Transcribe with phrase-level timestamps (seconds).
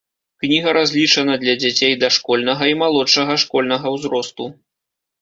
[0.45, 4.53] Кніга разлічана для дзяцей дашкольнага і малодшага школьнага ўзросту.